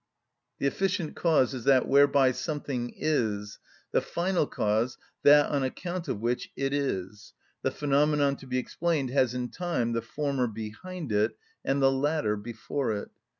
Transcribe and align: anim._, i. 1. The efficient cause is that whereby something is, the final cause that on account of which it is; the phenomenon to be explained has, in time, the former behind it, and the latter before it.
anim._, 0.59 0.65
i. 0.65 0.69
1. 0.71 0.71
The 0.71 0.75
efficient 0.75 1.15
cause 1.15 1.53
is 1.53 1.63
that 1.65 1.87
whereby 1.87 2.31
something 2.31 2.91
is, 2.97 3.59
the 3.91 4.01
final 4.01 4.47
cause 4.47 4.97
that 5.21 5.51
on 5.51 5.61
account 5.61 6.07
of 6.07 6.19
which 6.19 6.51
it 6.55 6.73
is; 6.73 7.33
the 7.61 7.69
phenomenon 7.69 8.35
to 8.37 8.47
be 8.47 8.57
explained 8.57 9.11
has, 9.11 9.35
in 9.35 9.49
time, 9.49 9.93
the 9.93 10.01
former 10.01 10.47
behind 10.47 11.11
it, 11.11 11.37
and 11.63 11.83
the 11.83 11.91
latter 11.91 12.35
before 12.35 12.93
it. 12.93 13.11